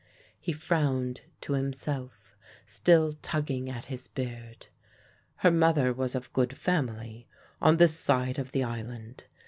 [0.39, 4.65] He frowned to himself, still tugging at his beard.
[5.35, 7.27] 'Her mother was of good family,
[7.61, 9.25] on this side of the island.